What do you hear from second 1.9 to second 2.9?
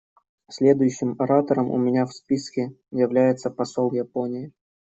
в списке